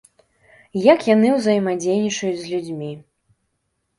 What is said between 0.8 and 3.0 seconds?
Як яны ўзаемадзейнічаюць з людзьмі!